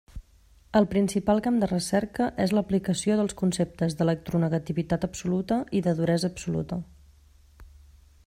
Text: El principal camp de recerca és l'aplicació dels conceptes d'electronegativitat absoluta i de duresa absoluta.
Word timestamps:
El 0.77 0.85
principal 0.93 1.41
camp 1.47 1.57
de 1.63 1.67
recerca 1.71 2.29
és 2.45 2.53
l'aplicació 2.57 3.17
dels 3.19 3.37
conceptes 3.43 3.95
d'electronegativitat 3.99 5.05
absoluta 5.09 5.59
i 5.81 5.83
de 5.89 5.93
duresa 6.01 6.31
absoluta. 6.33 6.79